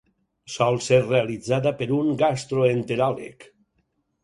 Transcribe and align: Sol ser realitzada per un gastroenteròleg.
Sol 0.53 0.79
ser 0.85 0.97
realitzada 1.03 1.75
per 1.83 1.89
un 1.99 2.11
gastroenteròleg. 2.23 3.49